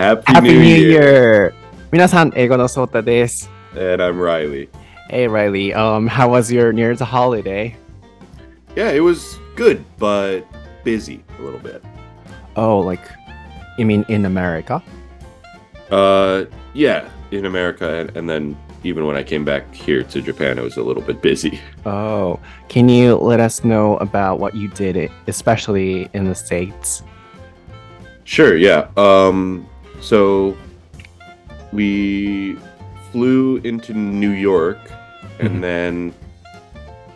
[0.00, 1.52] Happy, Happy New, New Year.
[3.02, 3.28] des.
[3.76, 4.70] And I'm Reilly.
[5.10, 7.76] Hey Reilly, um, how was your New Year's holiday?
[8.74, 10.46] Yeah, it was good, but
[10.84, 11.84] busy a little bit.
[12.56, 13.02] Oh, like,
[13.76, 14.82] you mean in America?
[15.90, 20.56] Uh, yeah, in America, and, and then even when I came back here to Japan,
[20.56, 21.60] it was a little bit busy.
[21.84, 22.40] Oh,
[22.70, 27.02] can you let us know about what you did, especially in the States?
[28.24, 28.88] Sure, yeah.
[28.96, 29.68] Um,
[30.00, 30.56] so
[31.72, 32.56] we
[33.12, 34.78] flew into New York
[35.38, 35.60] and Mhm.
[35.60, 36.14] then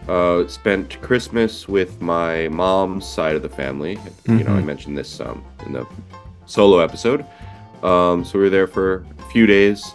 [0.08, 3.98] uh, spent Christmas with my mom's side of the family.
[4.26, 4.64] You know, I Mhm.
[4.66, 5.86] mentioned this um, in the
[6.44, 7.24] solo episode.
[7.82, 9.94] Um, so we were there for a few days.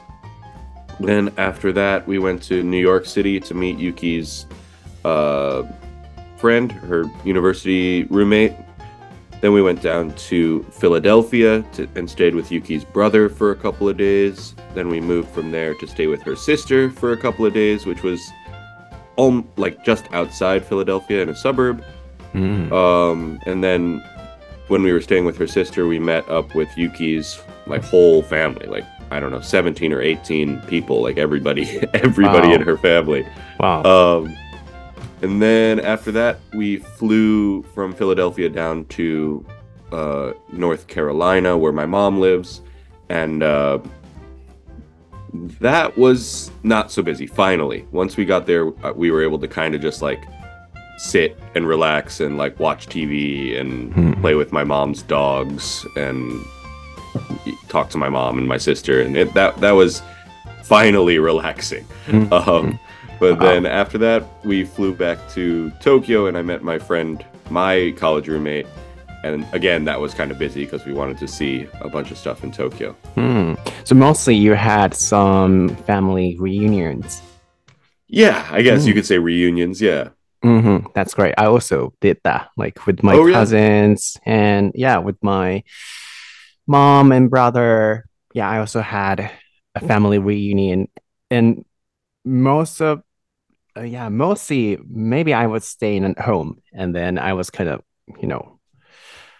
[0.99, 4.47] Then after that, we went to New York City to meet Yuki's
[5.05, 5.61] uh,
[6.37, 8.53] friend, her university roommate.
[9.41, 13.87] Then we went down to Philadelphia to, and stayed with Yuki's brother for a couple
[13.87, 14.53] of days.
[14.73, 17.85] Then we moved from there to stay with her sister for a couple of days,
[17.85, 18.21] which was
[19.17, 21.83] um, like just outside Philadelphia in a suburb.
[22.33, 22.71] Mm.
[22.71, 24.03] Um, and then
[24.67, 28.67] when we were staying with her sister, we met up with Yuki's like whole family,
[28.67, 32.53] like I don't know, 17 or 18 people, like everybody, everybody Wow.
[32.55, 33.25] in her family.
[33.59, 33.83] Wow.
[33.83, 34.37] Um,
[35.21, 39.45] and then after that, we flew from Philadelphia down to
[39.91, 42.61] uh, North Carolina, where my mom lives,
[43.09, 43.79] and uh,
[45.59, 47.27] that was not so busy.
[47.27, 50.23] Finally, once we got there, uh, we were able to kind of just like
[50.97, 54.13] sit and relax and like watch TV and Hmm.
[54.21, 56.41] play with my mom's dogs and
[57.69, 60.01] talk to my mom and my sister, and it, that that was
[60.63, 61.85] finally relaxing.
[62.07, 62.31] Mm.
[62.31, 62.79] Um,
[63.19, 63.45] but Wow.
[63.45, 68.27] then after that, we flew back to Tokyo, and I met my friend, my college
[68.27, 68.67] roommate.
[69.23, 72.17] And again, that was kind of busy because we wanted to see a bunch of
[72.17, 72.93] stuff in Tokyo.
[73.15, 73.55] Hmm.
[73.83, 77.21] So mostly you had some family reunions.
[78.07, 78.95] Yeah, I guess you Mm.
[78.95, 79.81] could say reunions.
[79.81, 80.09] Yeah.
[80.41, 81.35] hmm That's great.
[81.37, 83.33] I also did that, like with my Oh, yeah?
[83.33, 85.63] cousins and yeah, with my
[86.65, 88.05] mom and brother.
[88.33, 89.29] Yeah, I also had
[89.75, 90.87] a family reunion,
[91.29, 91.65] and
[92.23, 93.01] most of,
[93.79, 97.81] uh, yeah, mostly maybe I was staying at home, and then I was kind of,
[98.21, 98.59] you know,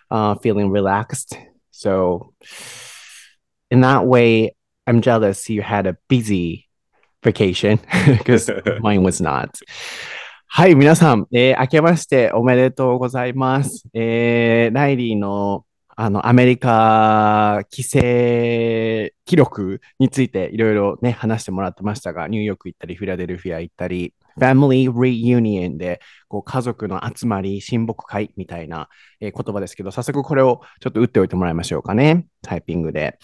[0.09, 1.37] uh, feeling relaxed.
[1.71, 2.33] So
[3.69, 4.55] in that way,
[4.87, 6.67] I'm jealous you had a busy
[7.23, 8.49] vacation because
[8.81, 9.59] mine was not.
[10.51, 13.83] はい、皆さん、えー明けましておめでとうございます。
[13.93, 17.99] えーライリーのあのアメリカ帰省
[19.25, 32.25] 記録についていろいろね、話してもらってましたが、ニューヨーク行ったり、フィラデルフィア行ったり、Family Reunion でこう家族の集まり、親睦会みたいな、えー言葉ですけど、早速これをちょっと打っておいてもらいましょうかね。
[32.41, 33.17] タイピングで。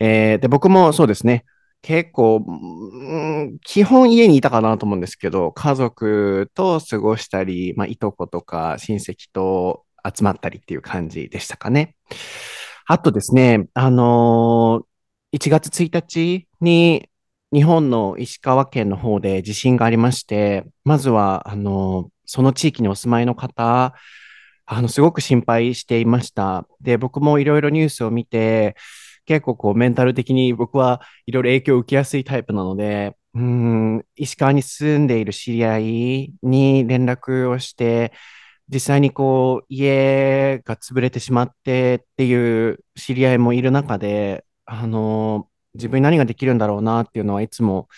[0.00, 1.44] えーで、僕もそうですね。
[1.82, 11.94] 結構、うん基本家にいたかなと思うんですけど、家族と過ごしたり、まあ、いとことか親戚と集まったりっていう感じでしたかね。
[12.86, 14.88] あとですね、あのー
[15.30, 17.06] 1月1日に
[17.52, 23.94] 日本の石川県の方で地震がありまして、まずは、あのその地域にお住まいの方、
[24.66, 26.66] あの、すごく心配していました。
[26.82, 28.76] で、僕もいろいろニュースを見て、
[29.24, 38.12] 結構こうメンタル的に僕はいろいろ影響を受けやすいタイプなので、うん、石川に住んでいる知り合いに連絡をして、
[38.68, 47.88] 実際にこう家が潰れてしまってっていう知り合いもいる中で、あの、自分に何ができるんだろうなっていうのはいつも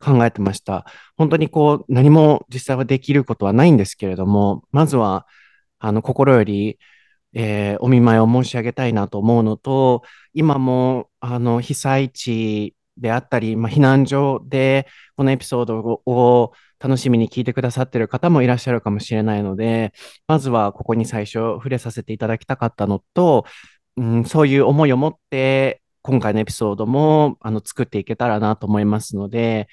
[0.00, 0.86] 考えてました。
[1.16, 5.26] 本当にこう何も実際はできることはないんですけれども、まずは
[5.78, 6.78] あの心より、
[7.34, 10.02] えーお見舞いを申し上げたいなと思うのと、
[10.34, 19.92] 今もあの被災地であったり、まあ、避難所でこのエピソードを楽しみに聞いてくださってる方もいらっしゃるかもしれないので、
[20.26, 23.46] まずはここに最初触れさせていただきたかったのと、
[23.96, 29.68] うん、そういう思いを持って今回のエピソードもあの作っていけたらなと思いますので、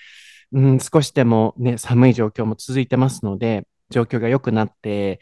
[0.52, 5.20] うん、少しでもね、寒い状況も続いてますので、状況が良くなって、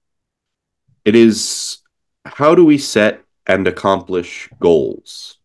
[1.03, 1.79] It is
[2.25, 5.36] how do we set and accomplish goals?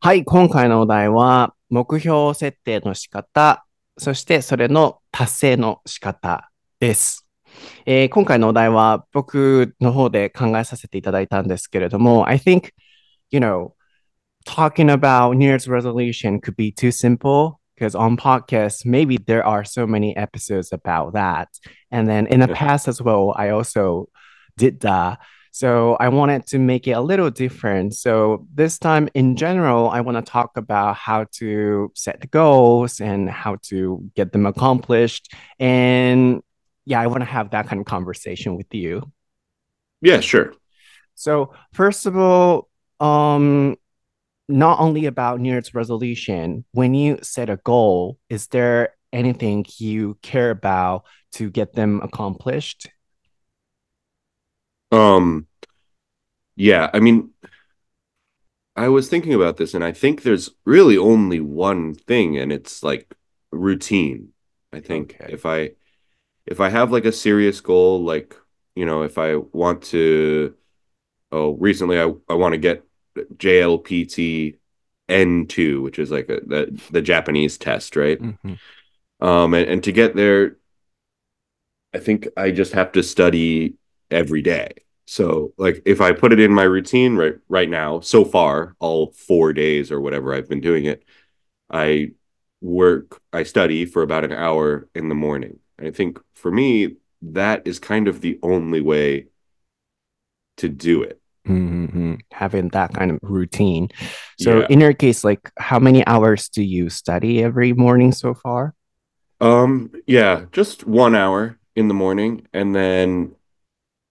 [0.00, 3.64] はい、今回のお題は、目標設定の仕方、
[3.98, 7.26] そしてそれの達成の仕方です。
[7.86, 12.70] えー今回のお題は僕の方で考えさせていただいたんですけれども、I think,
[13.30, 13.72] you know,
[14.46, 19.64] talking about New Year's resolution could be too simple because on podcasts, maybe there are
[19.64, 21.48] so many episodes about that.
[21.90, 22.54] And then in the Yeah.
[22.54, 24.08] past as well, I also
[24.56, 25.18] did that.
[25.53, 27.93] So I wanted to make it a little different.
[27.93, 32.99] So this time in general, I want to talk about how to set the goals
[32.99, 35.31] and how to get them accomplished.
[35.59, 36.41] And
[36.85, 39.11] yeah, I want to have that kind of conversation with you.
[40.01, 40.53] Yeah, sure.
[41.13, 42.67] So first of all,
[42.99, 43.75] um,
[44.49, 50.17] not only about New Year's resolution, when you set a goal, is there anything you
[50.23, 52.89] care about to get them accomplished?
[54.93, 55.47] Um
[56.55, 57.29] yeah, I mean
[58.75, 62.81] I was thinking about this and I think there's really only one thing and it's
[62.83, 63.13] like
[63.51, 64.29] routine.
[64.71, 65.33] I think Okay.
[65.33, 65.71] if I
[66.45, 68.35] if I have like a serious goal like,
[68.75, 70.55] you know, if I want to
[71.31, 72.85] oh, recently I I want to get
[73.37, 74.57] JLPT
[75.09, 78.19] N2, which is like a, the the Japanese test, right?
[78.19, 78.59] Mhm.
[79.21, 80.57] Um, and, and to get there,
[81.93, 83.75] I think I just have to study
[84.09, 84.82] every day.
[85.05, 89.11] So, like, if I put it in my routine right right now, so far, all
[89.11, 91.03] four days or whatever I've been doing it,
[91.69, 92.11] I
[92.61, 95.59] work, I study for about an hour in the morning.
[95.79, 99.27] I think for me, that is kind of the only way
[100.57, 101.19] to do it.
[101.47, 102.21] Mhm.
[102.31, 103.89] Having that kind of routine.
[104.39, 104.67] So Yeah.
[104.69, 108.73] in your case, like how many hours do you study every morning so far?
[109.41, 113.35] Um, yeah, just one hour in the morning, and then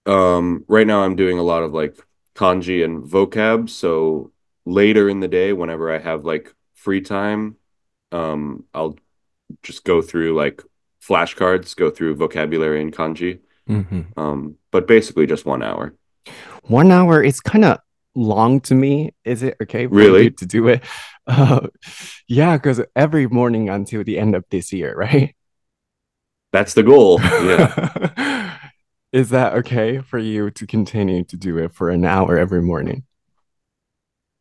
[0.05, 1.97] um, right now I'm doing a lot of like
[2.35, 3.69] kanji and vocab.
[3.69, 4.31] So
[4.65, 7.57] later in the day, whenever I have like free time,
[8.11, 8.97] um, I'll
[9.61, 10.61] just go through like
[11.01, 13.39] flashcards, go through vocabulary and kanji.
[13.69, 14.17] Mhm.
[14.17, 15.93] Um, but basically just one hour.
[16.63, 17.79] One hour is kind of
[18.15, 19.13] long to me.
[19.25, 20.23] Is it okay for Really?
[20.25, 20.83] you to do it?
[21.25, 21.67] Uh,
[22.27, 25.33] yeah, because every morning until the end of this year, right?
[26.51, 27.19] That's the goal.
[27.21, 28.29] Yeah.
[29.13, 33.03] Is that okay for you to continue to do it for an hour every morning?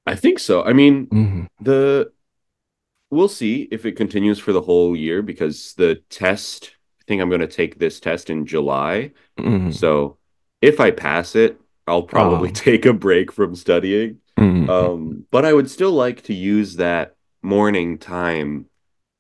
[0.07, 0.65] I think so.
[0.65, 1.47] I mean, Mhm.
[1.61, 2.11] the
[3.11, 7.29] we'll see if it continues for the whole year because the test, I think I'm
[7.29, 9.13] going to take this test in July.
[9.39, 9.75] Mhm.
[9.75, 10.17] So
[10.63, 12.53] if I pass it, I'll probably Oh.
[12.55, 14.21] take a break from studying.
[14.39, 14.67] Mhm.
[14.71, 18.71] Um, but I would still like to use that morning time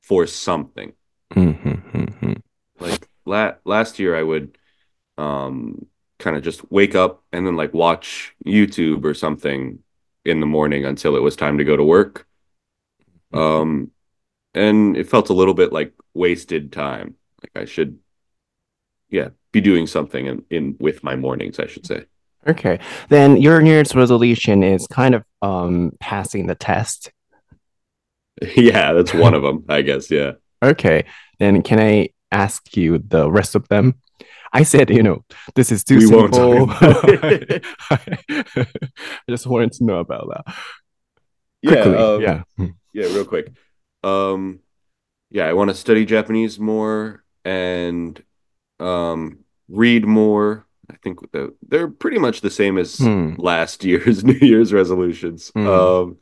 [0.00, 0.94] for something.
[1.34, 1.82] Mhm.
[1.93, 2.40] Mhm.
[2.81, 4.56] Like la last year, I would
[5.18, 5.86] um
[6.18, 9.80] kind of just wake up and then like watch YouTube or something
[10.24, 12.26] in the morning until it was time to go to work.
[13.32, 13.90] Um,
[14.54, 17.16] and it felt a little bit like wasted time.
[17.42, 17.98] Like I should,
[19.10, 22.04] yeah, be doing something in, in with my mornings, I should say.
[22.46, 22.78] Okay.
[23.08, 27.12] Then your New Year's resolution is kind of um passing the test.
[28.56, 30.10] Yeah, that's one of them, I guess.
[30.10, 30.32] Yeah.
[30.64, 31.06] Okay.
[31.40, 33.96] Then can I ask you the rest of them?
[34.60, 36.68] I said, you know, this is too We simple.
[36.70, 37.62] I
[39.28, 40.54] just wanted to know about that.
[41.62, 42.42] Yeah, um, yeah.
[42.92, 43.52] yeah, real quick.
[44.02, 44.60] Um,
[45.30, 48.22] yeah, I want to study Japanese more and
[48.80, 50.66] um read more.
[50.90, 53.34] I think the, they're pretty much the same as Hmm.
[53.38, 55.50] last year's New Year's resolutions.
[55.54, 55.66] Hmm.
[55.66, 56.16] Um,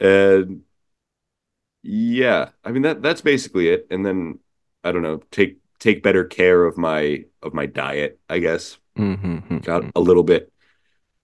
[0.00, 0.62] and
[1.82, 3.86] yeah, I mean that that's basically it.
[3.90, 4.40] And then
[4.84, 8.77] I don't know, take take better care of my of my diet, I guess.
[8.97, 9.63] Mhm.
[9.63, 10.51] Got a little bit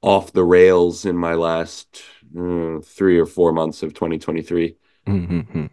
[0.01, 2.01] off the rails in my last
[2.37, 4.75] uh, three or four months of 2023.
[5.07, 5.69] Mhm.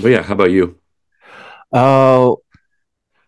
[0.00, 0.78] But yeah, how about you?
[1.72, 2.42] Oh,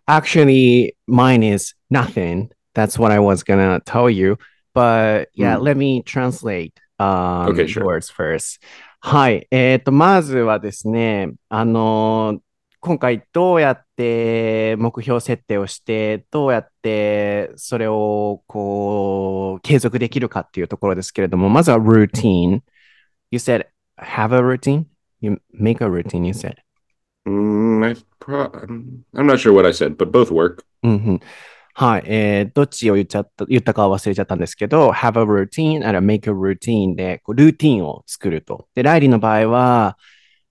[0.09, 2.51] actually, mine is nothing.
[2.75, 4.39] That's what I was gonna tell you.
[4.75, 5.63] But yeah, Hmm.
[5.65, 7.83] let me translate um, Okay, sure.
[7.85, 8.61] yours first.
[9.01, 9.47] はい。
[9.51, 12.41] えっと、まずはですね、あの、
[12.80, 22.62] 今回どうやって目標設定をして、どうやってそれをこう、継続できるかっていうところですけれども、まずは routine.
[23.32, 23.68] You said
[23.98, 24.86] have a routine?
[25.22, 26.56] You make a routine, you said.
[27.28, 30.64] Mm, I pro I'm not sure what I said, but both work.
[30.84, 31.20] うんうん
[31.80, 38.68] はい、えーどっちを言っちゃった、言ったかは忘れちゃったんですけど、have a routine あるいは make a routine で、こうルーティンを作ると。
[38.74, 39.96] で、ライリーの場合は、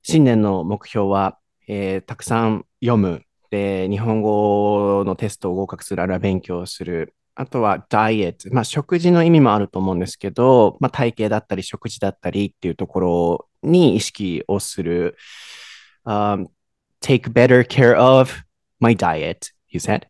[0.03, 3.23] 新年の目標は、えーたくさん読む。
[3.51, 7.15] で、日本語のテストを合格する、あるいは勉強する。
[7.35, 8.53] あとはダイエット。
[8.55, 15.17] まあ、食事の意味もあると思うんですけど、まあ、体型だったり、食事だったりっていうところに意識をする。
[16.05, 16.47] Um,
[17.01, 18.33] take better care of
[18.81, 20.07] my diet, you said?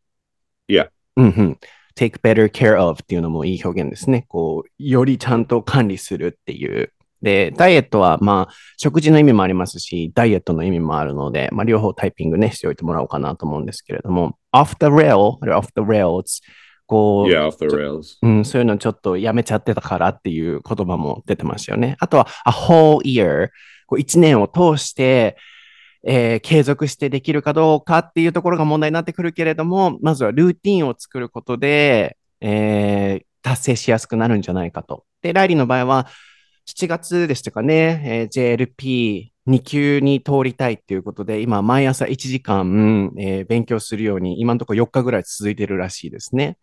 [0.68, 0.88] Yeah.
[1.16, 1.58] うんうん。
[1.96, 4.24] take better care of っていうのもいい表現ですね。
[4.28, 6.92] こう、よりちゃんと管理するっていう。
[7.26, 16.40] で、ダイエットは、まあ、食事の意味もありますし、ダイエットの意味もあるので、まあ、両方タイピングね、しておいてもらおうかなと思うんですけれども、off the rail, あるいは off the rails,
[16.86, 18.16] こう、Yeah, off the rails.
[18.22, 21.96] うん、そういうのちょっとやめちゃってたからっていう言葉も出てましたよね。
[21.98, 23.48] あとは、a whole year、
[23.88, 25.36] こう一年を通して、
[26.06, 35.04] えー継続してできるかどうかっていうところが問題になってくるけれども、まずはルーティンを作ることで、えー達成しやすくなるんじゃないかと。
[35.22, 36.08] で、ライリーの場合は、
[36.66, 46.58] 7月でしたかね、えー JLP2 級に通りたいっていうことで、今、毎朝1時間、えー勉強するように、今のところ4日ぐらい続いてるらしいですね。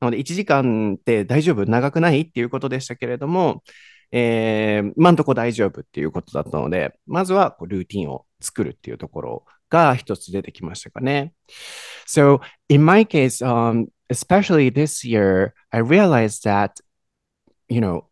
[0.00, 1.66] なので、1時間って大丈夫？
[1.66, 2.20] 長くない？
[2.22, 3.62] っていうことでしたけれども、
[4.12, 11.32] えー今のところ大丈夫っていうことだったので、まずはルーティンを作るっていうところが一つ出てきましたかね。
[12.06, 16.74] So, in my case, um, especially this year, I realized that,
[17.68, 18.04] you know,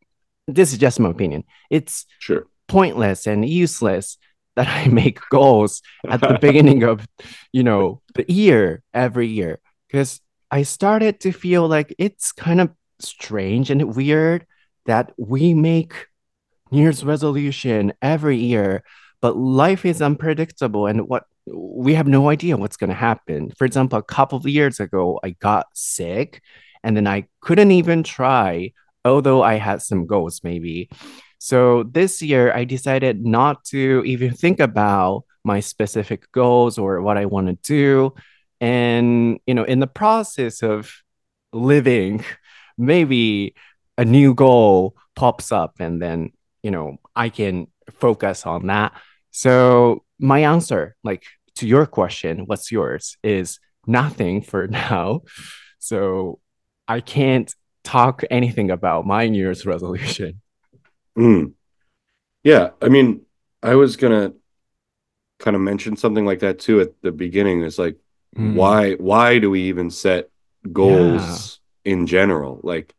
[0.46, 1.44] this is just my opinion.
[1.70, 2.46] It's Sure.
[2.68, 4.18] pointless and useless
[4.56, 7.06] that I make goals at the beginning of,
[7.52, 12.70] you know, the year every year because I started to feel like it's kind of
[13.00, 14.46] strange and weird
[14.86, 16.06] that we make
[16.70, 18.82] New Year's resolution every year,
[19.20, 23.50] but life is unpredictable and what we have no idea what's going to happen.
[23.56, 26.40] For example, a couple of years ago, I got sick
[26.82, 28.72] and then I couldn't even try,
[29.06, 30.90] although I had some goals maybe.
[31.38, 37.16] So this year, I decided not to even think about my specific goals or what
[37.16, 38.14] I want to do.
[38.60, 40.92] And, you know, in the process of
[41.52, 42.24] living,
[42.78, 43.54] maybe
[43.96, 46.32] a new goal pops up and then,
[46.62, 48.92] you know, I can focus on that.
[49.30, 51.24] So my answer, like
[51.56, 55.22] to your question, what's yours is nothing for now.
[55.78, 56.40] So
[56.88, 57.54] I can't
[57.86, 60.40] talk anything about my New Year's resolution.
[61.16, 61.54] Mm.
[62.44, 63.22] Yeah, I mean,
[63.62, 64.34] I was gonna
[65.38, 67.62] kind of mention something like that too at the beginning.
[67.62, 67.96] It's like,
[68.36, 68.54] Mm.
[68.54, 70.30] why why do we even set
[70.72, 72.60] goals in general?
[72.62, 72.94] Like,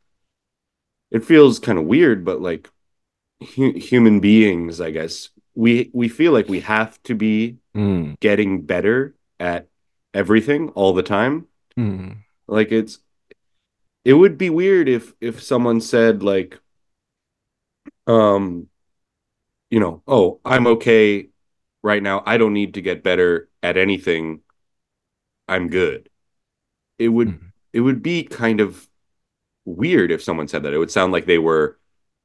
[1.12, 2.70] it feels kind of weird, but like
[3.56, 8.64] hu human beings, I guess, we we feel like we have to be Mm, getting
[8.64, 9.68] better at
[10.14, 11.46] everything all the time.
[11.78, 12.18] mm,
[12.48, 12.98] Like it's
[14.08, 16.60] it would be weird if if someone said like
[18.08, 18.68] um
[19.70, 21.28] you know, oh, I'm okay
[21.84, 22.24] right now.
[22.26, 24.42] I don't need to get better at anything.
[25.48, 26.10] I'm good.
[27.00, 27.52] It would mm.
[27.74, 28.88] it would be kind of
[29.66, 30.74] weird if someone said that.
[30.74, 31.78] It would sound like they were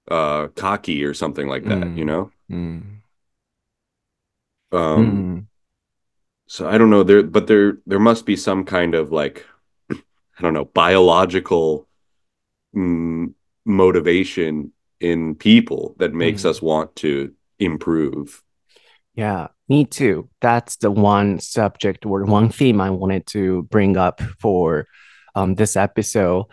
[0.08, 1.98] uh cocky or something like that, Mm.
[1.98, 2.32] you know?
[2.50, 3.02] Mm,
[4.72, 5.46] Um mm,
[6.46, 9.46] so I don't know there but there there must be some kind of like
[10.42, 11.86] I don't know biological
[12.74, 13.32] mm,
[13.64, 16.50] motivation in people that makes Mm.
[16.50, 18.42] us want to improve.
[19.14, 20.28] Yeah, me too.
[20.40, 24.86] That's the one subject or one theme I wanted to bring up for
[25.36, 26.46] um, this episode.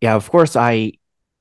[0.00, 0.94] Yeah, of course, I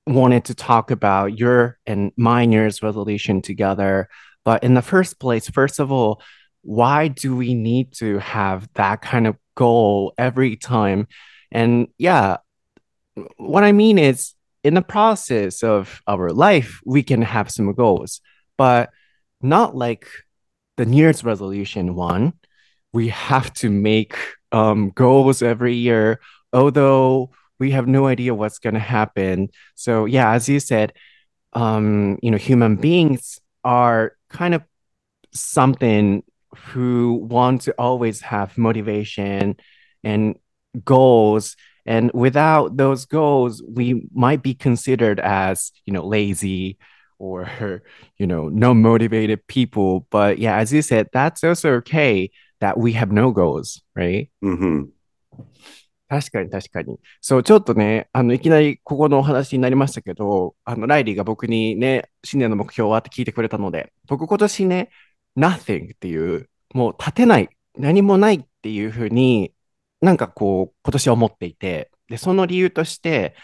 [0.05, 4.07] wanted to talk about your and my New Year's resolution together.
[4.45, 6.21] But in the first place, first of all,
[6.61, 11.07] why do we need to have that kind of goal every time?
[11.51, 12.37] And yeah,
[13.37, 18.21] what I mean is, in the process of our life, we can have some goals,
[18.57, 18.89] but
[19.41, 20.07] not like
[20.75, 22.33] the New Year's resolution one.
[22.91, 24.17] We have to make
[24.51, 26.19] um, goals every year,
[26.51, 29.49] although we have no idea what's going to happen.
[29.75, 30.93] So, yeah, as you said,
[31.53, 34.63] um, you know, human beings are kind of
[35.33, 36.23] something
[36.55, 39.55] who want to always have motivation
[40.03, 40.35] and
[40.83, 41.55] goals
[41.85, 46.77] and without those goals we might be considered as you know lazy
[47.19, 47.81] or
[48.17, 52.29] you know no motivated people but yeah as you said that's also okay
[52.59, 54.83] that we have no goals right hmm
[56.09, 56.97] 確かに確かに。
[57.21, 64.89] そう、ちょっとね、あの、いきなりここのお話になりましたけど、あの、ライリーが僕にね、新年の目標はって聞いてくれたので、僕今年ね、
[65.37, 69.53] nothing っていう、もう立てない、何もないっていうふうに、
[70.01, 73.35] なんかこう、今年は思っていて、で、その理由として、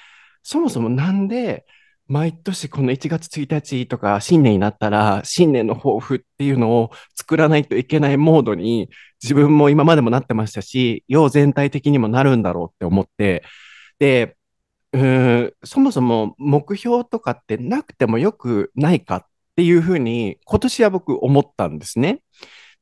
[0.43, 1.65] そもそもなんで
[2.07, 8.89] 毎年この1月1日とか新年になったら新年の抱負っていうのを作らないといけないモードに
[9.22, 13.43] 自分も今までもなってましたし、世全体的にもなるんだろうって思って、
[14.00, 14.36] で、
[14.91, 22.22] うん、そもそも目標とかってなくてもよくないかっていうふうに今年は僕思ったんですね。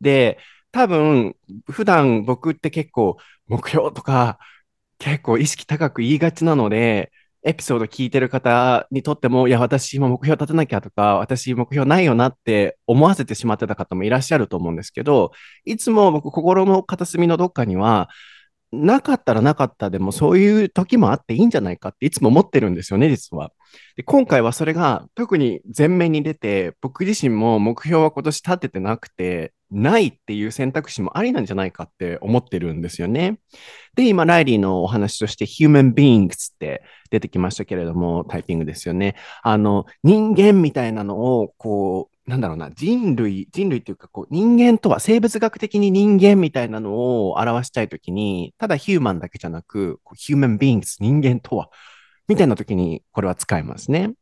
[0.01, 0.39] で、
[0.71, 1.35] 多分
[1.69, 4.39] 普段僕って結構目標とか
[4.99, 7.11] 結構意識高く言いがちなので、
[7.43, 15.31] エピソード聞いてる方にとっても、いや、私今目標立てなきゃとか、私目標ないよなって思わせてしまってた方もいらっしゃると思うんですけど、
[15.65, 18.09] いつも僕心の片隅のどっかには、
[18.71, 23.51] なかったらなかったでもそういう時もあっていいんじゃないかっていつも思ってるんですよね、実は。
[23.95, 33.39] で今回はそれが特に前面に出て、僕自身も目標は今年立ててなくて、ないっていう選択肢もありなんじゃないかって思ってるんですよね。
[33.95, 39.15] で、今、ライリーのお話として human beings って出てきましたけれども、タイピングですよね。
[39.43, 46.93] あの、人間みたいなのを、こう、なんだろうな、人類、人類っていうか、こう、人間とは、生物学的に人間みたいなの
[47.27, 51.69] を表したいときに、ただヒューマンだけじゃなく、ヒューマンビーングス、人間とは、
[52.29, 54.13] みたいなときに、これは使いますね。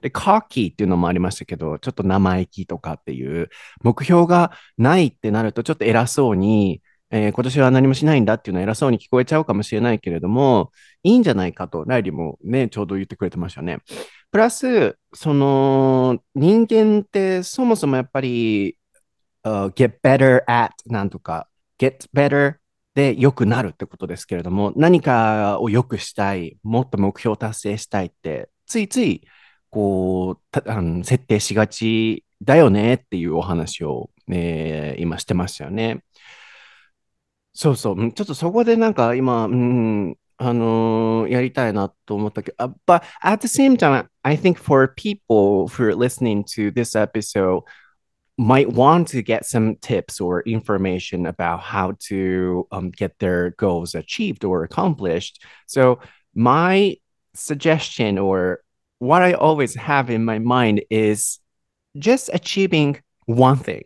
[0.00, 3.48] で、カーキーっていうのもありましたけど、ちょっと生意気とかっていう、
[3.82, 10.70] 目標がないってなると、ちょっと偉そうに、えー、今年は何もしないんだっていうのは偉そうに聞こえちゃうかもしれないけれども、
[11.02, 13.78] いいんじゃないかと、ライリーもね、ちょうど言ってくれてましたね。
[14.30, 18.76] プラス、その、人間ってそもそもやっぱり、
[19.44, 21.48] uh, get better at なんとか、
[21.78, 22.56] get better
[22.94, 29.22] で良くなるってことですけれども、何かを良くしたい、もっと目標を達成したいって、ついつい、
[29.70, 36.02] こう、たあの設定しがちだよねっていうお話を、えー、今してましたよね。
[37.53, 38.11] そうそう。
[38.11, 47.63] ちょっとそこでなんか今、うん、あのー、やりたいなと思ったけど、uh, but at the same time, I think for people who are listening to this episode
[48.37, 53.95] might want to get some tips or information about how to um, get their goals
[53.95, 55.41] achieved or accomplished.
[55.67, 55.99] So
[56.33, 56.97] my
[57.33, 58.61] suggestion or
[58.99, 61.39] what I always have in my mind is
[61.97, 63.83] just achieving one thing.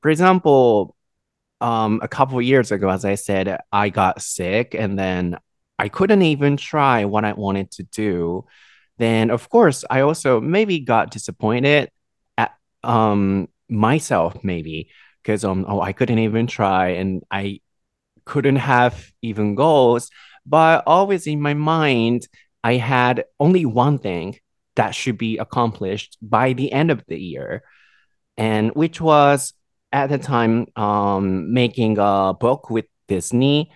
[0.00, 0.96] For example,
[1.61, 5.37] um, a couple of years ago, as I said, I got sick and then
[5.77, 8.45] I couldn't even try what I wanted to do.
[8.97, 11.89] Then, of course, I also maybe got disappointed
[12.37, 12.51] at
[12.83, 14.89] um, myself, maybe
[15.21, 17.61] because um, oh, I couldn't even try and I
[18.25, 20.09] couldn't have even goals.
[20.45, 22.27] But always in my mind,
[22.63, 24.37] I had only one thing
[24.75, 27.63] that should be accomplished by the end of the year,
[28.37, 29.53] and which was
[29.91, 33.71] at the time um, making a book with Disney.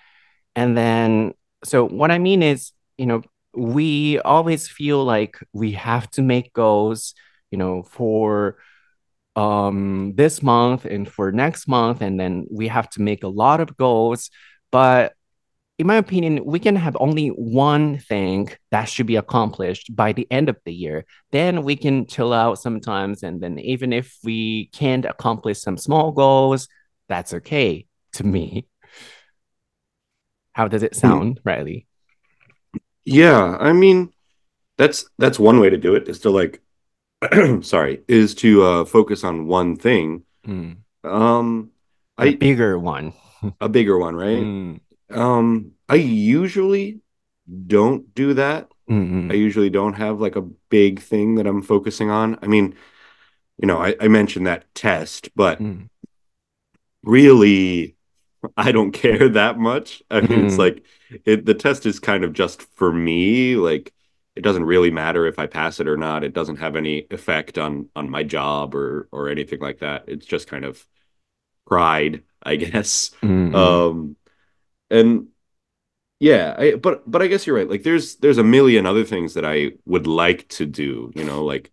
[0.56, 3.24] And then, so what I mean is, you know,
[3.56, 7.14] we always feel like we have to make goals,
[7.52, 8.58] you know, for
[9.36, 12.02] um, this month and for next month.
[12.02, 14.30] And then we have to make a lot of goals.
[14.72, 15.14] But
[15.80, 20.28] in my opinion, we can have only one thing that should be accomplished by the
[20.30, 21.06] end of the year.
[21.32, 23.24] Then we can chill out sometimes.
[23.24, 26.68] And then even if we can't accomplish some small goals,
[27.10, 28.68] that's okay to me.
[30.54, 31.88] How does it sound, Reilly?
[33.06, 34.14] Yeah, I mean,
[34.78, 36.62] that's that's one way to do it is to like
[37.62, 40.24] sorry, is to uh focus on one thing.
[40.48, 40.78] Mm.
[41.04, 41.72] Um
[42.20, 43.14] a I, bigger one.
[43.60, 44.38] a bigger one, right?
[44.38, 44.80] Mm.
[45.10, 47.00] Um, I usually
[47.68, 48.70] don't do that.
[48.90, 49.32] Mm-hmm.
[49.32, 52.38] I usually don't have like a big thing that I'm focusing on.
[52.42, 52.76] I mean,
[53.58, 55.90] you know, I, I mentioned that test, but mm.
[57.04, 57.96] really,
[58.58, 60.04] I don't care that much.
[60.10, 60.46] I mean, mm.
[60.46, 60.84] it's like
[61.26, 63.56] it, the test is kind of just for me.
[63.56, 63.94] Like,
[64.36, 66.24] it doesn't really matter if I pass it or not.
[66.24, 70.06] It doesn't have any effect on on my job or or anything like that.
[70.08, 70.86] It's just kind of
[71.68, 73.12] pride, I guess.
[73.22, 73.56] Mm-hmm.
[73.56, 74.16] Um,
[74.94, 75.28] and
[76.20, 79.34] yeah I, but but i guess you're right like there's there's a million other things
[79.34, 81.72] that i would like to do you know like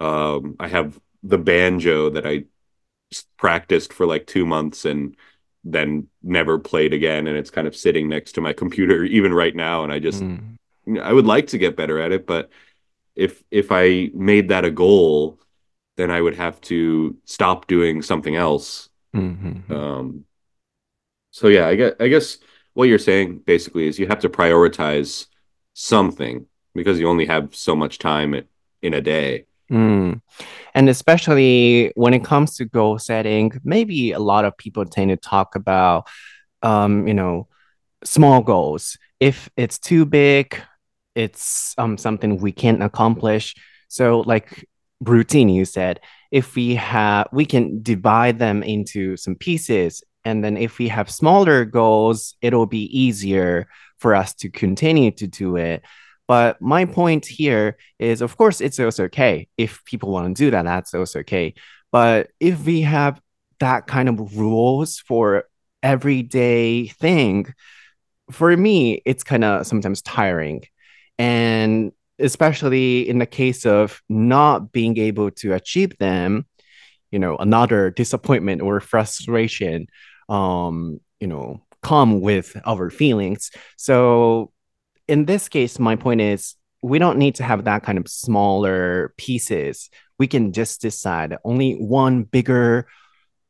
[0.00, 2.44] um i have the banjo that i
[3.36, 5.16] practiced for like two months and
[5.64, 9.54] then never played again and it's kind of sitting next to my computer even right
[9.54, 10.56] now and i just mm.
[11.02, 12.48] i would like to get better at it but
[13.14, 15.38] if if i made that a goal
[15.96, 19.70] then i would have to stop doing something else mm-hmm.
[19.70, 20.24] um
[21.32, 22.38] so yeah i guess i guess
[22.80, 25.26] what you're saying basically is you have to prioritize
[25.74, 28.42] something because you only have so much time
[28.80, 29.44] in a day.
[29.70, 30.22] Mm.
[30.74, 35.18] And especially when it comes to goal setting, maybe a lot of people tend to
[35.18, 36.08] talk about,
[36.62, 37.48] um, you know,
[38.02, 38.96] small goals.
[39.20, 40.58] If it's too big,
[41.14, 43.54] it's um something we can't accomplish.
[43.88, 44.66] So like
[45.02, 50.56] routine, you said, if we have we can divide them into some pieces and then
[50.56, 55.82] if we have smaller goals, it'll be easier for us to continue to do it.
[56.28, 60.50] But my point here is, of course, it's also okay if people want to do
[60.52, 60.64] that.
[60.64, 61.54] That's also okay.
[61.90, 63.20] But if we have
[63.58, 65.44] that kind of rules for
[65.82, 67.52] everyday thing,
[68.30, 70.62] for me, it's kind of sometimes tiring.
[71.18, 76.46] And especially in the case of not being able to achieve them,
[77.10, 79.86] you know, another disappointment or frustration,
[80.28, 83.50] um, you know, come with our feelings.
[83.76, 84.52] So
[85.08, 89.12] in this case, my point is we don't need to have that kind of smaller
[89.16, 89.90] pieces.
[90.18, 92.86] We can just decide only one bigger,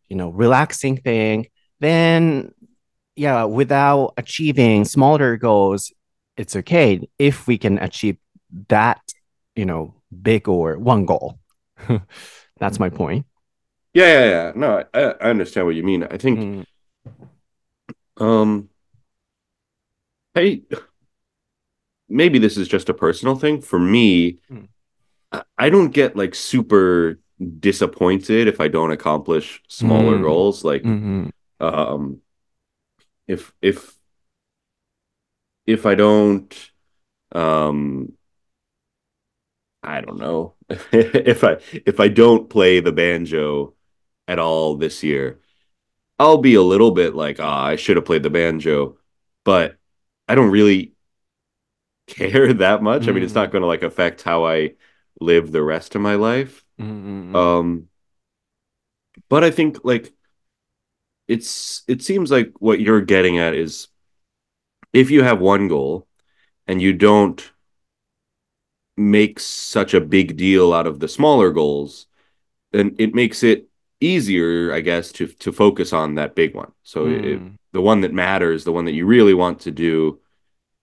[0.09, 1.49] you know, relaxing thing.
[1.81, 2.53] Then,
[3.17, 5.93] yeah, without achieving smaller goals,
[6.37, 8.17] it's okay if we can achieve
[8.69, 9.01] that,
[9.55, 11.39] you know, big or one goal.
[12.59, 13.27] That's my point.
[13.93, 14.53] Yeah, yeah, yeah.
[14.55, 16.05] No, I, I understand what you mean.
[16.05, 16.65] I think, Mm,
[18.19, 18.69] um,
[20.35, 20.63] hey,
[22.09, 23.61] maybe this is just a personal thing.
[23.61, 24.69] For me, Mm.
[25.33, 27.19] I I don't get like super
[27.61, 30.23] disappointed if I don't accomplish smaller Mm.
[30.23, 30.65] goals.
[30.65, 32.21] Like, mhm, um,
[33.27, 33.97] if if
[35.67, 36.71] if I don't,
[37.33, 38.13] um,
[39.83, 40.55] I don't know,
[40.93, 43.75] if I if I don't play the banjo
[44.31, 45.41] at all this year,
[46.19, 48.99] I'll be a little bit like, ah, I should have played the banjo,
[49.45, 49.77] but
[50.29, 50.95] I don't really
[52.07, 53.09] care that much.
[53.09, 53.37] I mean, it's Mm.
[53.37, 54.75] not going to like affect how I
[55.21, 56.65] live the rest of my life.
[56.79, 56.87] mm,
[57.33, 57.89] mm, Um,
[59.29, 60.13] but I think like
[61.29, 63.89] it's it seems like what you're getting at is
[64.93, 66.07] if you have one goal
[66.67, 67.51] and you don't
[68.97, 72.07] make such a big deal out of the smaller goals,
[72.73, 73.69] then it makes it
[74.01, 76.73] easier, I guess, to to focus on that big one.
[76.83, 80.21] So it, mm, the one that matters, the one that you really want to do,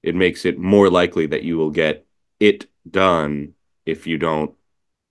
[0.03, 2.05] it makes it more likely that you will get
[2.39, 3.53] it done
[3.85, 4.53] if you don't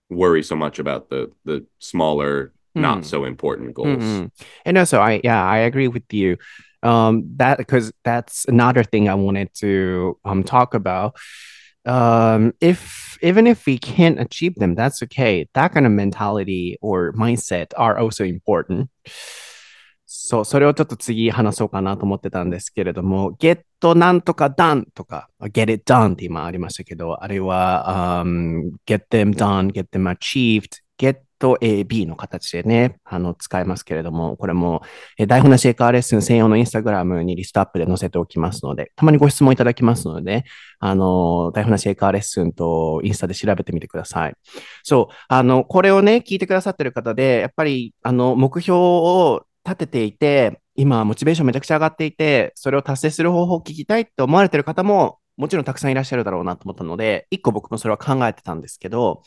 [0.08, 3.04] worry so much about the the smaller, not mm.
[3.04, 4.02] so important goals.
[4.02, 4.30] Mm-mm.
[4.64, 6.38] And also, I yeah, I agree with you.
[6.82, 11.16] Um, that because that's another thing I wanted to um talk about.
[11.86, 15.48] Um, if even if we can't achieve them, that's okay.
[15.54, 18.90] That kind of mentality or mindset are also important.
[20.08, 23.62] そう、それをちょっと次話そうかなと思ってたんですけれども、get
[23.94, 31.20] なんとか done とか、get it done って今ありましたけど、あれは、um, get them done, get them achieved, get
[31.60, 34.82] A、B の形でね、あの、使えますけれども、これも、
[35.18, 40.44] えー台本なし英会話レッスン専用のインスタグラムにリストアップで載せておきますので、たまにご質問いただきますので、
[40.78, 44.34] あの、台本なし英会話レッスンとインスタで調べてみてください。
[44.82, 59.22] そう、あの、これをね、聞いてくださってる方で、やっぱり、あの、目標を立てていて、今、モチベーションめちゃくちゃ上がっていて、それを達成する方法を聞きたいって思われてる方も、もちろんたくさんいらっしゃるだろうなと思ったので、一個僕もそれは考えてたんですけど、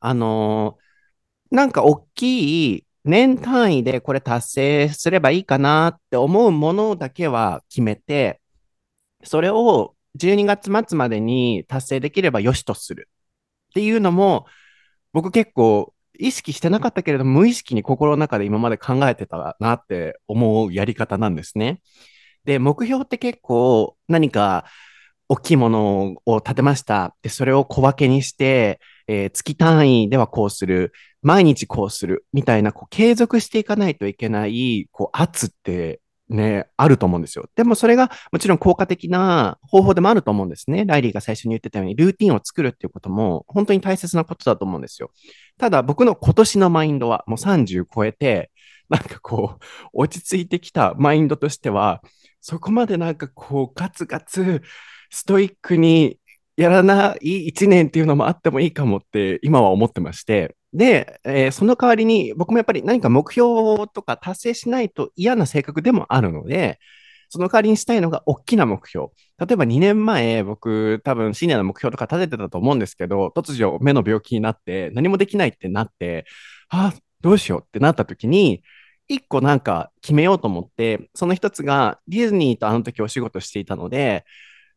[0.00, 0.76] あの
[1.54, 8.40] なんか大きい年単位でこれ達成すればいいかなって思うものだけは決めて、
[9.22, 13.08] それを12月末までに達成できればよしとする
[13.70, 14.46] っていうのも、
[15.12, 21.82] 僕結構意識してなかったけれど、無意識に心の中で今まで考えてたなって思うやり方なんですね。
[22.44, 24.64] で、目標って結構何か
[25.28, 27.14] 大きいものを立てました。
[27.22, 37.48] で、それを小分けにして、えー月単位ではこうする、毎日こうする、みたいな、こう、継続していかないといけない、こう、圧ってね、あると思うんですよ。
[37.54, 40.84] でもそれがもちろん効果的な方法でもあると思うんですね。
[40.86, 45.10] ライリーが最初に言ってたように、ルーティンを作るっていうことも、本当に大切なことだと思うんですよ。
[45.58, 48.50] ただ、僕の今年のマインドは、もう30超えて、
[48.88, 52.02] なんかこう、落ち着いてきたマインドとしては、
[52.40, 54.62] そこまでなんかこう、ガツガツ、
[55.10, 56.18] ストイックに
[56.56, 66.78] やらない一年っていうのもあってもいいかもって今は思ってまして、で、えーその代わりに僕もやっぱり何か目標とか達成しないと嫌な性格でもあるので、
[67.28, 69.08] その代わりにしたいのが大きな目標。
[69.38, 76.24] 例えば2年前、僕多分シニアの目標とか立ててたと思うんですけど、突如目の病気になって何もできないってなって、
[76.68, 78.62] あ、どうしようってなった時に、
[79.08, 84.24] 一個なんか決めようと思って、その一つがディズニーとあの時お仕事していたので、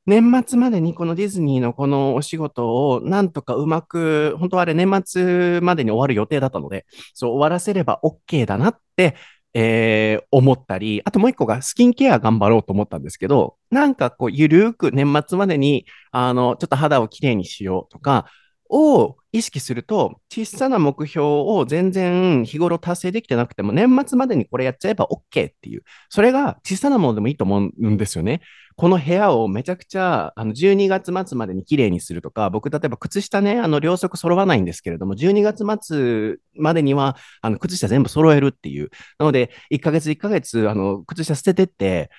[0.08, 9.16] 年末までにこのディズニーのこのお仕事をなんとかうまく、本当はあれ年末までに終わる予定だったので、そう終わらせれば OK だなって、
[9.54, 18.28] えー思ったり、あともう一個がスキンケア頑張ろうと思ったんですけど、なんかこう、ゆるーく年末までに、あの、ちょっと肌をきれいにしようとか、
[18.70, 28.42] を意識すると、小さな目標を全然日頃達成できてなくても、年末までにこれやっちゃえば OK っていう、それが小さなものでもいいと思うんですよね。
[28.76, 38.90] この部屋をめちゃくちゃ、あの、12月末までに綺麗にするとか、僕、例えば靴下ね、あの、両足揃わないんですけれども、12月末までには、あの、靴下全部揃えるっていう。
[39.18, 42.12] なので、1ヶ月1ヶ月、あの、靴下捨ててって、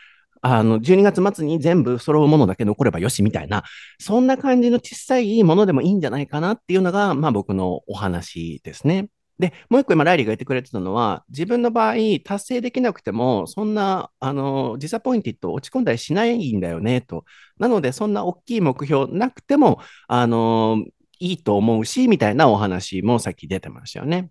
[0.42, 3.64] あの、12月末に全部揃うものだけ残ればよしみたいな、
[3.98, 9.08] そんな感じの小さいものでもいいんじゃないかなっていうのが、まあ僕のお話ですね。
[9.38, 17.24] で、もう一個今、ライリーが言ってくれてたのは、自分の場合、達成できなくても、そんな、あの、ディサポインティッド落ち込んだりしないんだよね、と。
[17.58, 20.84] なので、そんな大きい目標なくても、あの、
[21.20, 24.30] いいと思うし、みたいなお話もさっき出てましたよね。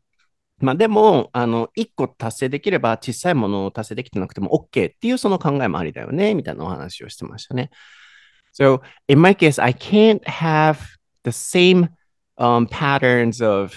[0.59, 7.71] まあでも、あの、一個達成できれば小さいものを達成できてなくても OK っていうその考えもありだよね、みたいなお話をしてましたね。
[8.53, 10.79] So, in my case, I can't have
[11.25, 11.89] the same
[12.39, 13.75] um, patterns of,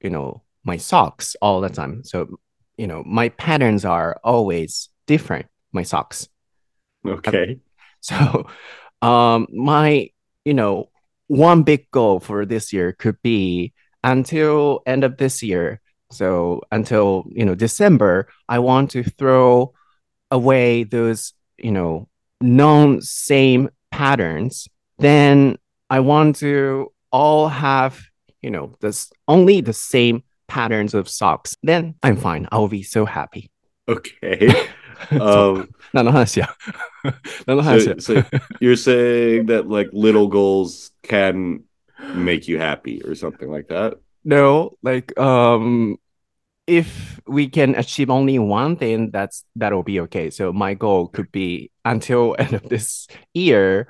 [0.00, 2.02] you know, my socks all the time.
[2.02, 2.38] So,
[2.76, 6.28] you know, my patterns are always different, my socks.
[7.06, 7.60] Okay.
[8.00, 8.46] So,
[9.00, 10.10] um, my,
[10.44, 10.90] you know,
[11.28, 15.79] one big goal for this year could be until end of this year.
[16.11, 19.73] so until you know December, I want to throw
[20.29, 22.07] away those you know
[22.39, 24.67] known same patterns.
[24.99, 25.57] Then
[25.89, 28.01] I want to all have
[28.41, 31.55] you know this only the same patterns of socks.
[31.63, 32.47] Then I'm fine.
[32.51, 33.49] I'll be so happy.
[33.87, 34.53] Okay.
[35.11, 35.69] um,
[37.79, 38.23] so, so
[38.59, 41.63] you're saying that like little goals can
[42.13, 43.95] make you happy or something like that?
[44.23, 45.97] No, like um
[46.71, 50.29] if we can achieve only one thing, that's that'll be okay.
[50.29, 53.89] So my goal could be until end of this year,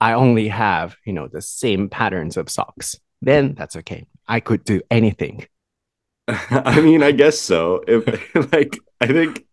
[0.00, 2.96] I only have, you know, the same patterns of socks.
[3.22, 4.06] Then that's okay.
[4.26, 5.46] I could do anything.
[6.28, 7.84] I mean, I guess so.
[7.86, 8.04] If
[8.52, 9.46] like I think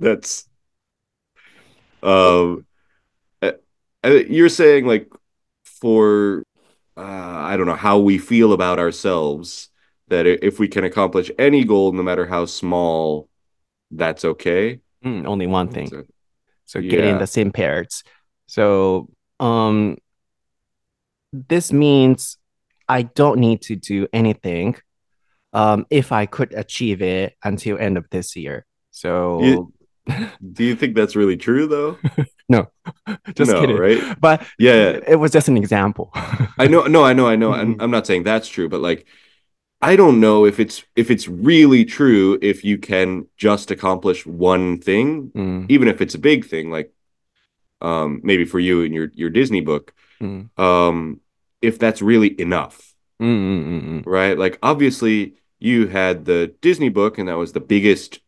[0.00, 0.48] that's
[2.02, 2.66] um
[3.42, 3.54] I-
[4.04, 5.10] I- you're saying like
[5.64, 6.44] for
[6.96, 9.70] uh I don't know how we feel about ourselves
[10.08, 13.28] that if we can accomplish any goal no matter how small
[13.90, 14.80] that's okay.
[15.04, 15.88] Mm, only one thing.
[15.88, 16.04] So-
[16.66, 17.18] So getting Yeah.
[17.18, 18.02] the same pairs.
[18.46, 19.08] So
[19.40, 19.98] um
[21.32, 22.38] this means
[22.88, 24.76] I don't need to do anything
[25.52, 28.66] um if I could achieve it until end of this year.
[28.90, 29.72] So You-
[30.52, 31.98] Do you think that's really true though?
[32.46, 32.66] No,
[33.34, 33.78] just no, kidding.
[33.78, 34.20] right?
[34.20, 35.00] But Yeah.
[35.08, 36.10] it was just an example.
[36.58, 37.52] I know, no, I know, I know.
[37.54, 37.82] I'm, Mhm.
[37.82, 39.06] I'm not saying that's true, but like,
[39.84, 44.80] I don't know if it's if it's really true if you can just accomplish one
[44.80, 46.90] thing, Mm, even if it's a big thing, like,
[47.82, 49.92] um, maybe for you in your your Disney book,
[50.22, 51.20] mm, um,
[51.60, 54.02] if that's really enough, mm, mm, mm, mm.
[54.06, 54.38] right?
[54.38, 58.20] Like, obviously, you had the Disney book, and that was the biggest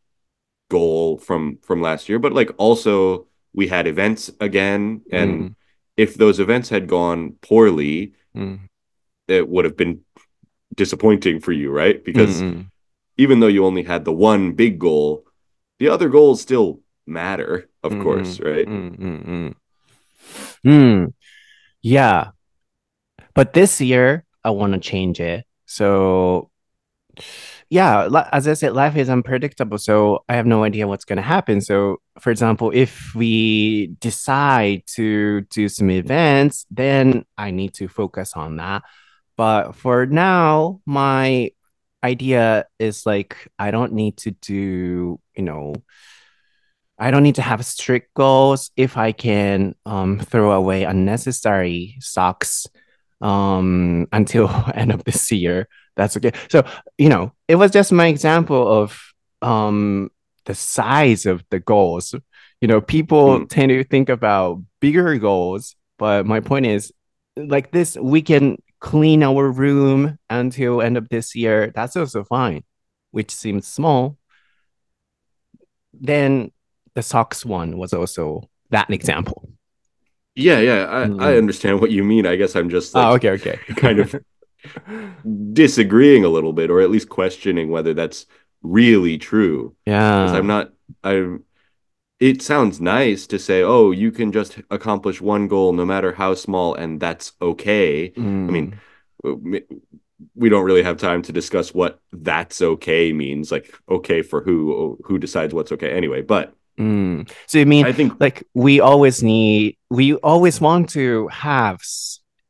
[0.70, 5.54] goal from from last year, but like also we had events again, and Mm.
[5.96, 8.58] if those events had gone poorly, Mm,
[9.28, 10.04] it would have been
[10.76, 12.02] disappointing for you, right?
[12.04, 12.66] Because mm, mm.
[13.16, 15.24] even though you only had the one big goal,
[15.78, 18.02] the other goals still matter, of Mhm.
[18.02, 18.66] course, right?
[18.66, 19.54] Mm, mm, mm.
[20.64, 21.12] Mm,
[21.82, 22.30] yeah.
[23.34, 25.44] But this year, I want to change it.
[25.66, 26.50] So,
[27.68, 29.78] yeah, as I said, life is unpredictable.
[29.78, 31.60] So, I have no idea what's going to happen.
[31.60, 38.34] So, for example, if we decide to do some events, then I need to focus
[38.34, 38.82] on that.
[39.36, 41.50] But for now, my
[42.02, 45.74] idea is like, I don't need to do, you know,
[46.98, 52.66] I don't need to have strict goals if I can um, throw away unnecessary socks
[53.20, 55.68] um, until end of this year.
[55.96, 56.32] That's okay.
[56.50, 56.64] So,
[56.98, 58.98] you know, it was just my example of
[59.42, 60.10] um,
[60.46, 62.14] the size of the goals.
[62.60, 63.48] You know, people Mm.
[63.50, 66.92] tend to think about bigger goals, but my point is
[67.36, 71.72] like this, we can clean our room until end of this year.
[71.74, 72.64] That's also fine,
[73.10, 74.18] which seems small.
[75.94, 76.52] Then
[76.94, 79.48] the socks one was also that example.
[80.34, 81.38] Yeah, yeah, I, I Mm.
[81.38, 82.26] understand what you mean.
[82.26, 83.58] I guess I'm just like oh, okay, okay.
[83.76, 84.14] kind of
[85.52, 88.26] disagreeing a little bit, or at least questioning whether that's
[88.62, 89.74] really true.
[89.86, 90.32] yeah.
[90.32, 90.72] I'm not.
[91.02, 91.44] I'm.
[92.18, 96.34] It sounds nice to say, "Oh, you can just accomplish one goal, no matter how
[96.34, 99.62] small, and that's okay." Mm, mean,
[100.34, 103.52] we don't really have time to discuss what that's okay means.
[103.52, 104.98] Like, okay for who?
[105.04, 105.92] Who decides what's okay?
[105.92, 107.26] Anyway, but Mm.
[107.46, 111.80] So you mean I think like we always need, we always want to have,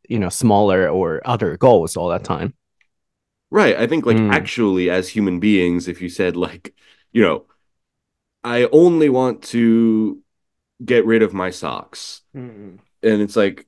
[0.09, 2.55] you know, smaller or other goals all the time.
[3.51, 3.77] right.
[3.77, 4.33] I think like Mm.
[4.33, 6.75] actually as human beings, if you said like,
[7.13, 7.47] you know,
[8.47, 10.23] I only want to
[10.85, 12.79] get rid of my socks, Mm.
[13.03, 13.67] and it's like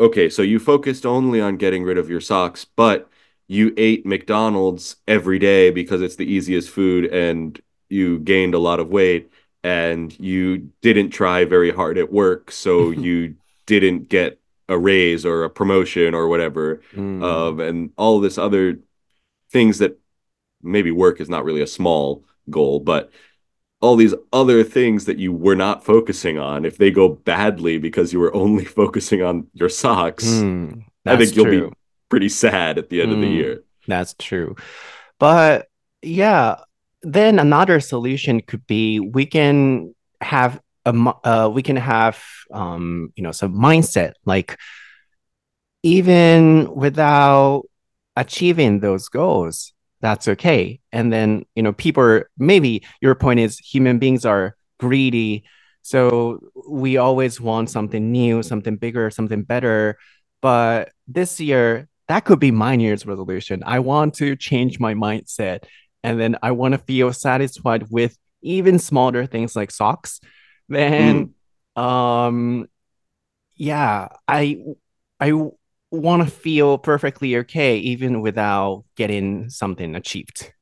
[0.00, 3.08] okay, so you focused only on getting rid of your socks, but
[3.48, 8.80] you ate McDonald's every day because it's the easiest food and you gained a lot
[8.80, 9.30] of weight
[9.62, 13.34] and you didn't try very hard at work, so you
[13.66, 16.80] didn't get a raise or a promotion or whatever.
[16.94, 17.22] Mm.
[17.22, 18.78] Um, and all this other
[19.52, 19.98] things that
[20.62, 23.10] maybe work is not really a small goal, but
[23.80, 28.12] all these other things that you were not focusing on, if they go badly because
[28.12, 30.84] you were only focusing on your socks, Mm.
[31.06, 31.70] I think you'll true.
[31.70, 31.76] be
[32.10, 33.34] pretty sad at the end of the Mm.
[33.34, 33.64] year.
[33.88, 34.54] That's true.
[35.18, 35.68] But
[36.02, 36.56] yeah,
[37.02, 40.92] then another solution could be we can have a
[41.24, 44.58] uh, we can have um you know some mindset like
[45.82, 47.62] even without
[48.16, 50.80] achieving those goals, that's okay.
[50.92, 55.44] And then, you know, people are, maybe your point is human beings are greedy.
[55.82, 59.98] So we always want something new, something bigger, something better.
[60.40, 63.62] But this year, that could be my Year's resolution.
[63.64, 65.64] I want to change my mindset.
[66.02, 70.20] And then I want to feel satisfied with even smaller things like socks.
[70.68, 71.30] Then
[71.76, 72.66] Mm, um
[73.54, 74.58] yeah, I
[75.20, 75.32] I
[75.90, 80.52] want to feel perfectly okay even without getting something achieved.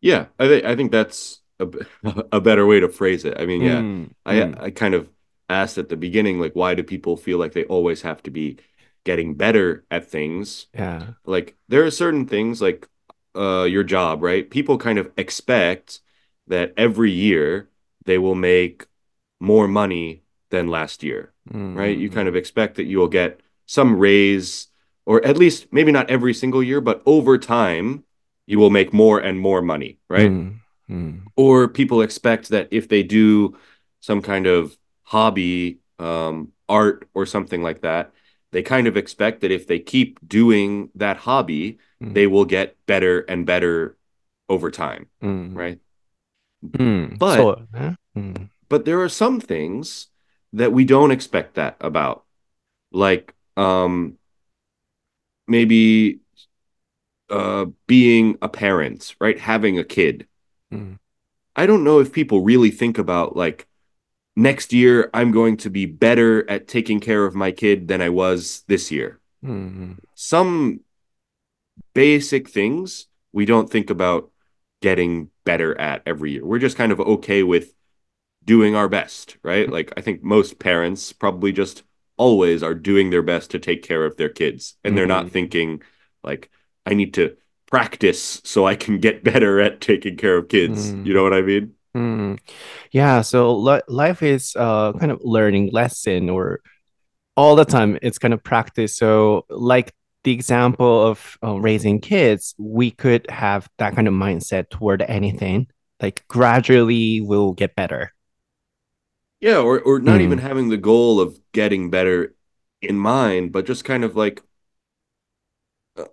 [0.00, 1.80] yeah, I think I think that's a, b-
[2.32, 3.38] a better way to phrase it.
[3.38, 5.10] I mean, yeah, Mm, I mm, I kind of
[5.48, 8.58] asked at the beginning, like, why do people feel like they always have to be
[9.04, 10.66] getting better at things?
[10.74, 11.14] yeah.
[11.26, 12.88] like there are certain things like
[13.36, 14.50] uh your job, right?
[14.50, 16.00] People kind of expect
[16.48, 17.70] that every year
[18.06, 18.86] they will make
[19.40, 21.32] more money than last year,
[21.74, 21.98] right?
[21.98, 24.66] You Mm, kind of expect that you will get some raise,
[25.04, 28.02] or at least maybe not every single year, but over time,
[28.46, 30.30] you will make more and more money, right?
[30.30, 31.22] Mm, mm.
[31.36, 33.56] Or people expect that if they do
[34.00, 38.12] some kind of hobby, um, art, or something like that,
[38.52, 42.14] they kind of expect that if they keep doing that hobby, mm.
[42.14, 43.98] they will get better and better
[44.48, 45.08] over time,
[45.54, 45.78] right?
[47.18, 47.94] But so, huh?
[48.70, 50.06] but there are some things
[50.54, 52.24] that we don't expect that about,
[52.90, 54.16] like um,
[55.48, 56.20] maybe
[57.28, 59.38] uh, being a parent, right?
[59.38, 60.26] Having a kid.
[60.72, 60.98] Mm.
[61.56, 63.66] I don't know if people really think about like
[64.36, 68.10] next year I'm going to be better at taking care of my kid than I
[68.10, 69.18] was this year.
[69.44, 69.94] Mm-hmm.
[70.14, 70.80] Some
[71.94, 74.30] basic things we don't think about
[74.80, 76.44] getting better at every year.
[76.46, 77.74] We're just kind of okay with
[78.44, 79.66] doing our best, right?
[79.66, 79.72] Hmm.
[79.72, 81.82] Like I think most parents probably just
[82.18, 85.32] always are doing their best to take care of their kids and they're not mm-hmm.
[85.32, 85.82] thinking
[86.22, 86.50] like
[86.84, 90.92] i need to practice so i can get better at taking care of kids.
[90.92, 91.06] Mm.
[91.06, 91.74] you know what i mean?
[91.96, 92.38] Mm.
[92.92, 96.60] yeah so li- life is uh, kind of learning lesson or
[97.38, 98.96] all the time it's kind of practice.
[98.96, 104.70] So like the example of uh, raising kids we could have that kind of mindset
[104.70, 105.68] toward anything.
[106.02, 108.12] Like gradually we'll get better.
[109.40, 112.34] Yeah, or or not even Mm, having the goal of getting better
[112.82, 114.42] in mind, but just kind of like
[115.96, 116.04] uh,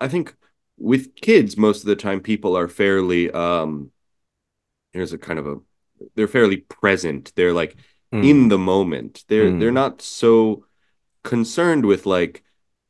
[0.00, 0.36] I think
[0.78, 3.92] with kids most of the time people are fairly um
[4.92, 5.56] here's a kind of a
[6.14, 7.32] they're fairly present.
[7.36, 7.76] They're like
[8.20, 9.24] in mm, the moment.
[9.28, 10.66] They're they're mm, not so
[11.24, 12.44] concerned with like,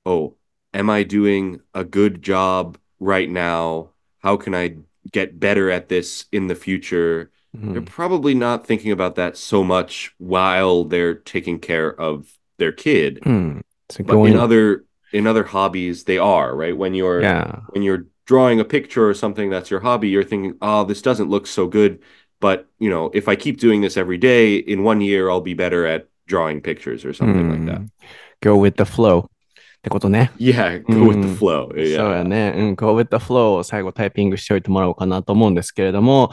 [0.06, 0.36] oh,
[0.74, 3.90] am I doing a good job right now?
[4.20, 4.78] How can I
[5.12, 7.32] get better at this in the future?
[7.55, 12.71] They're mm, probably not thinking about that so much while they're taking care of their
[12.71, 13.61] kid, mm.
[13.89, 16.75] So but in going, other in other hobbies they are, right?
[16.77, 17.59] When you're yeah.
[17.69, 21.29] when you're drawing a picture or something that's your hobby, you're thinking, "Oh, this doesn't
[21.29, 21.99] look so good."
[22.39, 25.53] But, you know, if I keep doing this every day, in one year I'll be
[25.53, 27.81] better at drawing pictures or う something like that.
[27.81, 27.91] ん。
[28.41, 29.27] go with the flow っ
[29.83, 30.31] てことね。
[30.39, 31.35] Yeah, う go with the ん。
[31.35, 31.67] flow.
[31.69, 32.23] そうや Yeah.
[32.23, 32.53] ね。
[32.55, 32.75] うん。
[32.75, 36.31] go with the flow を最後タイピングしておいてもらおうかなと思うんですけれども、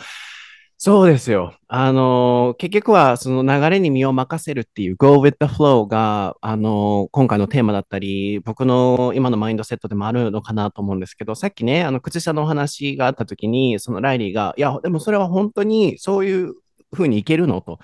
[0.86, 1.56] そうですよ。
[1.70, 16.54] あの、結局はその流れに身を任せるっていう go with the flow が、あの、今回のテーマだったり、僕の今のマインドセットでもあるのかなと思うんですけど、さっきね、あの、靴下のお話があった時に、そのライリーが、いや、でもそれは本当にそういう
[16.92, 17.80] ふうにいけるのと。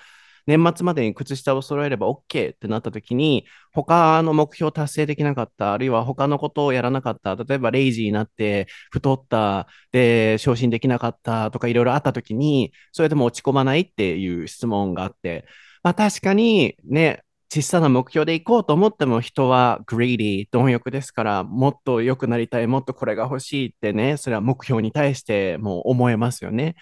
[0.50, 15.46] 年末までに靴下を揃えれば OK ってなった時に、他の目標達成できなかった、あるいは他のことをやらなかった、例えばレイジーになって太った、で、昇進できなかったとかいろいろあった時に、それでも落ち込まないっていう質問があって、
[15.84, 17.22] まあ確かにね、
[17.52, 26.74] 小さな目標で行こうと思っても人はグリーディー、貪欲ですから、もっと良くなりたい、もっとこれが欲しいってね、それは目標に対しても思えますよね。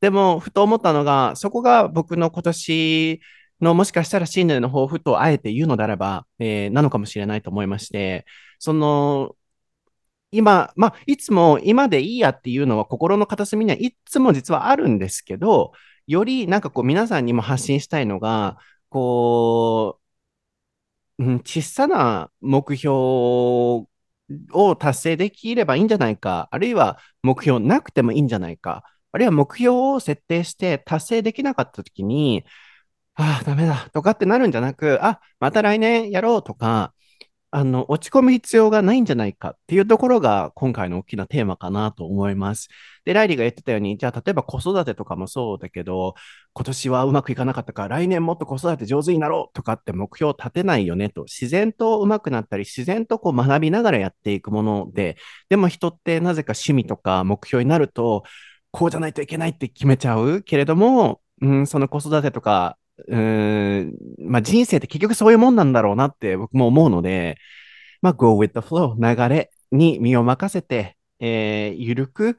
[0.00, 3.20] でも、ふと思ったのが、そこが僕の今年
[3.60, 8.26] のもしかしたら新年の抱負とあえて言うのであれば、えー、なのかもしれないと思いまして、
[8.58, 9.36] その、
[10.30, 15.72] 今、まあ、いつも今でいいやっていうのは心の片隅にはいつも実はあるんですけど、
[16.06, 18.58] よりなんかこう皆さんにも発信したいのが、
[18.90, 20.00] こ
[21.18, 22.92] う、うん、小さな目標
[24.52, 28.84] を達成できればいいんじゃないか、あるいは目標なくてもいいんじゃないか、
[29.16, 32.44] あるいは目標を設定して達成できなかったときに、
[33.14, 36.92] ああ、ダメだとかってなるんじゃなく、あ、また来年やろうとか、
[37.50, 42.68] あの、落ち込む必要がないんじゃないかっていうところが今回の大きなテーマかなと思います。
[43.06, 46.14] で、ライリーが言ってたように、じゃあ例えば子育てとかもそうだけど、
[46.52, 55.16] 今年はうまくいかなかったから来年もっと子育て上手になろうとかって目標を立てないよねと、自然とうまくなったり、自然とこう学びながらやっていくもので、
[55.48, 58.24] でも人ってなぜか趣味とか目標になると、
[58.76, 62.76] こうじゃないといけないって決めちゃうけれども、うん、その子育てとか
[63.08, 67.38] うん、まあ人生って結局そういうもんなんだろうなって僕も思うので、
[68.02, 72.38] まあ go with the flow、流れに身を任せて、えー、ゆるく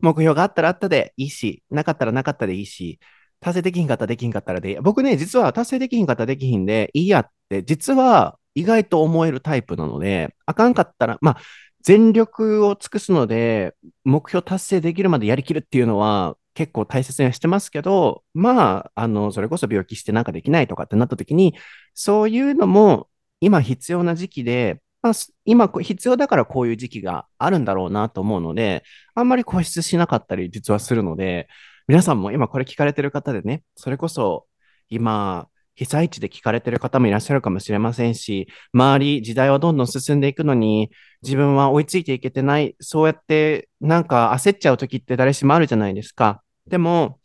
[0.00, 2.98] 目標があったらあったでいいし、なかったらなかったでいいし、
[3.40, 4.76] 達成できひんかったらできひんかったらでいい。
[4.80, 11.36] 僕ね、実は達成できひんかったらできひんでいいやって、実は意外と思えるタイプなので、あかんかったら、まあ、
[11.82, 13.74] 全力を尽くすので、
[14.04, 21.54] 目標達成できるまでやりきるっていうのは、結構大切にはしてますけど、まあ、あの、それこそ病気してなんかできないとかってなった時に、
[21.94, 23.08] そういうのも
[23.40, 25.12] 今必要な時期で、まあ、
[25.44, 31.48] 今必要だからこういう時期があるんだろうなと思うので、あんまり固執しなかったり実はするので、
[31.88, 34.46] 皆さんも今これ聞かれてる方でね、それこそ
[34.88, 40.90] 今、被災地で聞かれてる方もいらっしゃるかもしれませんし、周り、時代はどんどん進んでいくのに、
[41.22, 46.42] 自分は追いついていけてない、そうやってなんか焦っちゃう時って誰しもあるじゃないですか。
[46.66, 47.20] でも、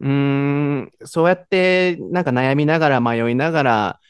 [0.00, 4.00] うーん、そうやってなんか悩みながら迷いながら、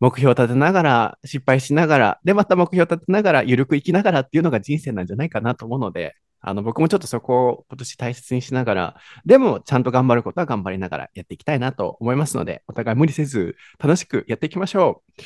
[0.00, 15.22] 目標を立てながら、失敗しながら、で、また目標を立てながら、ゆるく生きながらっていうのが人生なんじゃないかなと思うので、あの、僕もちょっとそこを今年大切にしながら、でもちゃんと頑張ることは頑張りながらやっていきたいなと思いますので、お互い無理せず楽しくやっていきましょう。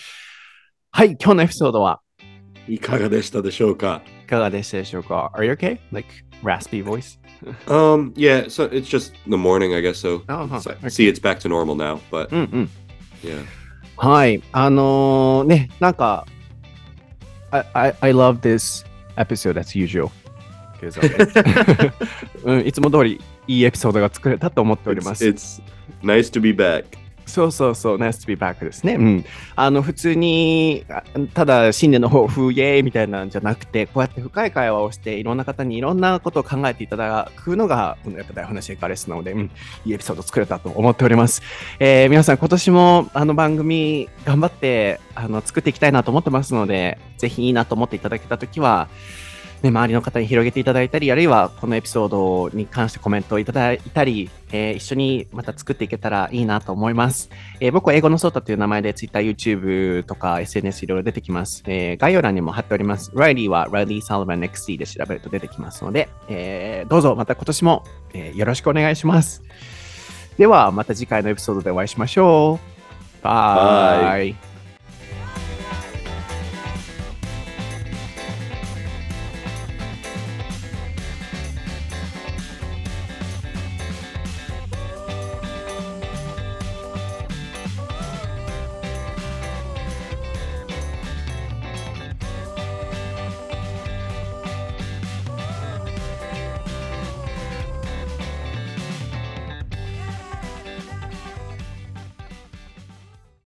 [0.92, 2.00] はい、今日のエピソードは
[2.68, 5.78] いかがでしたでしょうかいかがでしたでしょうか ?Are you okay?
[5.90, 6.08] Like
[6.42, 7.18] raspy voice?
[7.66, 10.22] um, yeah, so it's just the morning, I guess so.
[10.28, 10.60] Oh, huh.
[10.60, 10.88] so okay.
[10.88, 12.28] See, it's back to normal now, but
[13.22, 13.44] yeah.
[13.96, 16.26] はい、あのー、ね、なんか、
[17.50, 18.84] I, I, I love this
[19.16, 20.10] episode as usual.
[22.44, 25.24] うん、いつも通りいいエピソードが作れたと思っております。
[25.26, 25.62] It's, it's
[26.02, 26.84] nice to be back.
[27.26, 28.94] そうそうそう、Nice to be back ですね。
[28.94, 29.24] うん。
[29.56, 30.84] あの、普通に、
[31.34, 39.50] ただ新年の抱負、イエーイみたいなんじゃなくて、こうやって深い会話をして、いろんな方にいろんなことを考えていただくのが、このやっぱ台本のシェイカーレスなので、うん、
[39.84, 41.42] いいエピソード作れたと思っております。
[41.80, 48.88] えー、皆さん今年もあの番組頑張って、あの、作っていきたいなと思ってますので、ぜひいいなと思っていただけたときは、
[49.62, 57.30] ね、周りの方に広げていただいたり、あるいはこのエピソードに関してコメントをいただいたり、えー、一緒にまた作っていけたらいいなと思います。
[57.60, 61.62] えー、僕は英語のソータという名前で Twitter、YouTube とか SNS いろいろ出てきます。
[61.66, 63.10] えー、概要欄にも貼っております。
[63.14, 69.42] ライリーは Riley Sullivan XC で調べると出てきますので、えー、どうぞまた今年も、えー、よろしくお願いします。
[70.38, 72.60] ではまた次回のエピソードでお会いしましょ
[73.22, 73.24] う。
[73.24, 74.55] バイ。